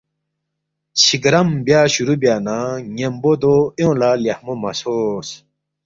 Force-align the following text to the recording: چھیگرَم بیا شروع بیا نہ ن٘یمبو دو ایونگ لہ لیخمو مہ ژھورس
چھیگرَم 0.99 1.49
بیا 1.65 1.81
شروع 1.93 2.17
بیا 2.21 2.35
نہ 2.45 2.57
ن٘یمبو 2.93 3.31
دو 3.41 3.55
ایونگ 3.77 3.99
لہ 3.99 4.09
لیخمو 4.23 4.53
مہ 4.61 4.71
ژھورس 4.79 5.29